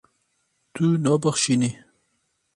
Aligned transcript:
Tu 0.73 0.85
nabexşînî. 1.03 1.71